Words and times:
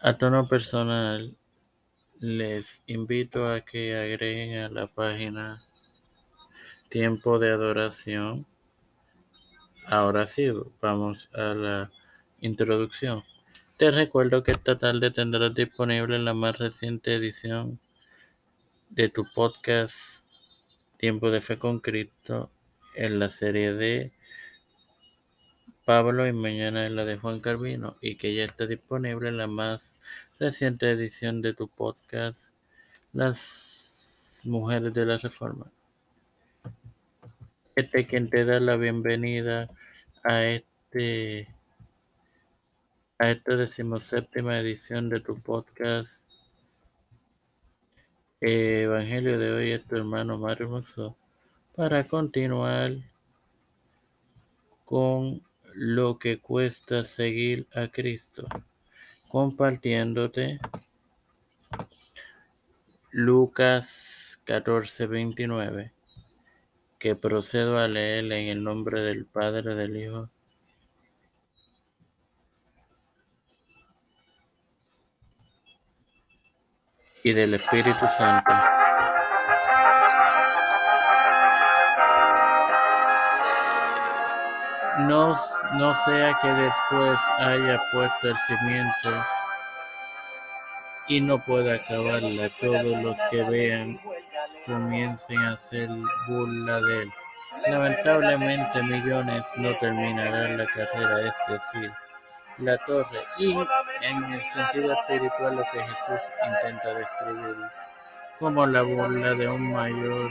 A 0.00 0.16
tono 0.16 0.46
personal, 0.46 1.36
les 2.20 2.84
invito 2.86 3.48
a 3.48 3.62
que 3.62 3.96
agreguen 3.96 4.56
a 4.58 4.68
la 4.68 4.86
página 4.86 5.60
Tiempo 6.88 7.40
de 7.40 7.50
Adoración. 7.50 8.46
Ahora 9.88 10.24
sí, 10.26 10.52
vamos 10.80 11.28
a 11.34 11.52
la 11.54 11.90
introducción. 12.40 13.24
Te 13.76 13.90
recuerdo 13.90 14.44
que 14.44 14.52
esta 14.52 14.78
tarde 14.78 15.10
tendrás 15.10 15.52
disponible 15.52 16.20
la 16.20 16.32
más 16.32 16.58
reciente 16.58 17.16
edición 17.16 17.80
de 18.90 19.08
tu 19.08 19.24
podcast 19.34 20.24
Tiempo 20.96 21.32
de 21.32 21.40
Fe 21.40 21.58
con 21.58 21.80
Cristo 21.80 22.52
en 22.94 23.18
la 23.18 23.30
serie 23.30 23.74
de 23.74 24.12
Pablo 25.88 26.26
y 26.26 26.34
mañana 26.34 26.84
en 26.84 26.96
la 26.96 27.06
de 27.06 27.16
Juan 27.16 27.40
Carvino 27.40 27.96
y 28.02 28.16
que 28.16 28.34
ya 28.34 28.44
está 28.44 28.66
disponible 28.66 29.32
la 29.32 29.46
más 29.46 29.98
reciente 30.38 30.90
edición 30.90 31.40
de 31.40 31.54
tu 31.54 31.66
podcast 31.66 32.50
Las 33.14 34.42
Mujeres 34.44 34.92
de 34.92 35.06
la 35.06 35.16
Reforma. 35.16 35.72
Este 37.74 38.06
quien 38.06 38.28
te 38.28 38.44
da 38.44 38.60
la 38.60 38.76
bienvenida 38.76 39.66
a 40.24 40.44
este 40.44 41.48
a 43.18 43.30
esta 43.30 43.56
decimoséptima 43.56 44.60
edición 44.60 45.08
de 45.08 45.20
tu 45.20 45.40
podcast 45.40 46.22
Evangelio 48.42 49.38
de 49.38 49.52
hoy 49.52 49.70
es 49.70 49.86
tu 49.86 49.96
hermano 49.96 50.36
Mario 50.36 50.66
Hermoso 50.66 51.16
para 51.74 52.06
continuar 52.06 52.92
con 54.84 55.47
lo 55.74 56.18
que 56.18 56.40
cuesta 56.40 57.04
seguir 57.04 57.66
a 57.74 57.88
Cristo, 57.88 58.46
compartiéndote 59.28 60.58
Lucas 63.10 64.40
14:29, 64.44 65.92
que 66.98 67.16
procedo 67.16 67.78
a 67.78 67.88
leer 67.88 68.24
en 68.32 68.48
el 68.48 68.64
nombre 68.64 69.00
del 69.00 69.26
Padre, 69.26 69.74
del 69.74 69.96
Hijo 69.96 70.30
y 77.22 77.32
del 77.32 77.54
Espíritu 77.54 78.06
Santo. 78.16 78.77
No, 84.98 85.36
no 85.74 85.94
sea 85.94 86.38
que 86.42 86.48
después 86.48 87.20
haya 87.38 87.80
puesto 87.92 88.28
el 88.28 88.36
cimiento 88.38 89.24
y 91.06 91.20
no 91.20 91.38
pueda 91.38 91.74
acabarla. 91.74 92.48
Todos 92.60 93.02
los 93.02 93.16
que 93.30 93.42
vean 93.44 93.98
comiencen 94.66 95.38
a 95.38 95.52
hacer 95.52 95.88
burla 96.26 96.80
de 96.80 97.02
él. 97.02 97.12
Lamentablemente 97.66 98.82
millones 98.82 99.46
no 99.56 99.76
terminarán 99.76 100.58
la 100.58 100.66
carrera, 100.66 101.20
es 101.20 101.34
decir, 101.48 101.92
la 102.58 102.76
torre. 102.78 103.18
Y 103.38 103.52
en 104.02 104.32
el 104.32 104.42
sentido 104.42 104.92
espiritual 104.92 105.56
lo 105.56 105.62
que 105.72 105.80
Jesús 105.80 106.32
intenta 106.44 106.94
describir 106.94 107.56
como 108.38 108.64
la 108.66 108.82
burla 108.82 109.34
de 109.34 109.48
un 109.48 109.72
mayor 109.72 110.30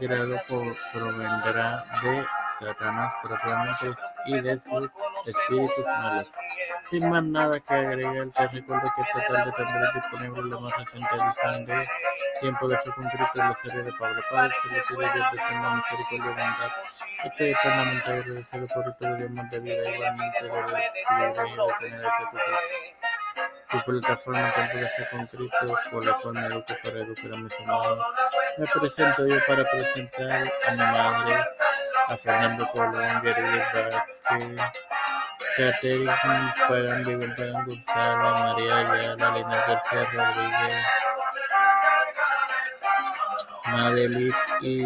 grado 0.00 0.40
provendrá 0.92 1.78
de 2.02 2.24
Satanás 2.58 3.14
propiamente 3.22 3.94
y 4.26 4.40
de 4.40 4.58
sus 4.58 4.90
espíritus 5.26 5.86
malos. 5.86 6.26
Sin 6.84 7.08
más 7.08 7.24
nada 7.24 7.60
que 7.60 7.74
agregar, 7.74 8.28
te 8.28 8.48
recuerdo 8.48 8.92
que 8.94 9.02
esta 9.02 9.32
tarde 9.32 9.52
tendrás 9.56 9.94
disponible 9.94 10.50
la 10.50 10.60
más 10.60 10.78
reciente 10.78 11.08
edición 11.16 11.66
de 11.66 11.88
Tiempo 12.42 12.66
de 12.66 12.76
Cristo 12.76 12.94
en 13.34 13.38
la 13.38 13.54
serie 13.54 13.82
de 13.84 13.92
Pablo 13.92 14.20
Padre, 14.28 14.52
se 14.62 14.74
le 14.74 14.82
pide 14.82 15.12
Dios 15.14 15.26
de 15.30 15.38
eterna 15.38 15.76
misericordia 15.76 16.26
y 16.26 16.28
bondad. 16.28 16.72
Estoy 17.24 17.50
eternamente 17.50 18.10
agradecido 18.10 18.66
por 18.66 18.92
todo 18.94 19.16
Dios 19.16 19.30
de 19.50 19.60
vida, 19.60 19.90
igualmente 19.94 20.42
del 20.42 20.50
privilegio 20.50 21.66
de 21.66 21.74
tener 21.78 21.94
este 21.94 22.08
tu, 23.70 23.84
plataforma 23.84 24.52
Tiempo 24.52 24.76
de 24.76 24.88
Ser 24.88 25.08
con 25.90 26.04
la 26.04 26.12
cual 26.14 26.34
me 26.34 26.46
educo 26.46 26.74
para 26.82 26.98
educar 26.98 27.32
a 27.32 27.36
mis 27.36 27.60
hermanos. 27.60 27.98
Me 28.58 28.66
presento 28.66 29.26
yo 29.26 29.36
para 29.46 29.70
presentar 29.70 30.52
a 30.66 30.70
mi 30.72 30.78
madre, 30.78 31.44
a 32.08 32.16
Fernando 32.16 32.68
Colón, 32.72 33.22
Vázquez, 33.22 34.60
Catherine 35.56 36.10
Pagan, 36.68 37.02
Libertad 37.04 37.52
González, 37.66 38.16
María 38.16 38.78
Ayala, 38.78 39.36
Lina 39.36 39.64
García 39.66 40.04
Rodríguez, 40.12 40.86
Madelis 43.68 44.36
y 44.62 44.84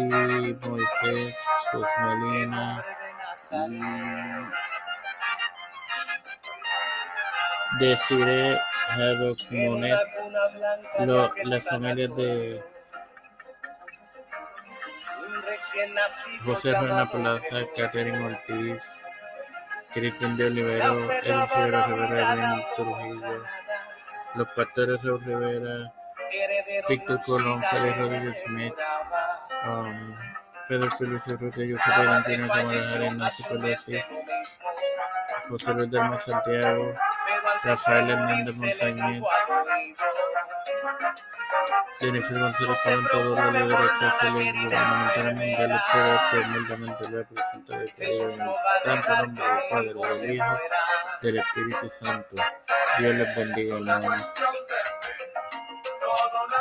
Moisés 0.67 1.37
Cosmelina, 1.71 2.85
Desiree 7.79 8.59
Haddock 8.89 9.39
Monet, 9.51 9.99
lo, 11.05 11.31
las 11.43 11.63
familias 11.63 12.15
de 12.15 12.63
José 16.43 16.73
Rana 16.73 17.05
Plaza, 17.05 17.65
Catherine 17.75 18.23
Ortiz, 18.25 19.05
Cristian 19.93 20.37
de 20.37 20.45
Olivero, 20.45 21.11
Edwin 21.11 21.71
Rivera 21.71 22.33
Edwin 22.33 22.63
Trujillo, 22.75 23.43
los 24.35 24.47
pastores 24.49 25.03
Raúl 25.03 25.23
Rivera, 25.23 25.93
Víctor 26.89 27.19
Colón, 27.25 27.63
Félix 27.63 27.97
Rodríguez 27.97 28.43
Smith, 28.43 28.73
um, 29.65 30.15
Pedro 30.67 30.89
Peluso 30.97 31.37
Rodríguez, 31.37 31.81
José 31.83 31.97
Valentino 31.97 32.47
Cámara 32.47 32.93
Arenas, 32.93 33.43
Pelosi, 33.49 34.03
José 35.49 35.73
Luis 35.73 35.89
Delmo 35.91 36.19
Santiago, 36.19 36.93
Rafael 37.63 38.09
Hernández 38.09 38.57
Montañez, 38.57 39.23
Jennifer 41.99 42.39
González 42.39 42.79
Colón, 42.83 43.07
todos 43.11 43.39
los 43.39 43.53
líderes 43.53 43.91
eclesiales 43.91 44.53
gubernamentales 44.53 45.35
mundiales, 45.35 45.81
todo 45.91 46.15
esto 46.15 46.47
humildemente 46.47 47.09
lo 47.09 47.17
representa 47.17 47.77
de 47.79 47.87
todo 47.87 48.29
en 48.29 48.41
el 48.41 48.49
santo 48.83 49.15
nombre 49.17 49.45
del 49.45 49.95
Padre, 49.97 50.19
del 50.21 50.31
Hijo, 50.35 50.59
del 51.21 51.37
Espíritu 51.37 51.89
Santo. 51.89 52.35
Dios 52.99 53.15
les 53.15 53.35
bendiga, 53.35 53.75
hermanos. 53.77 54.25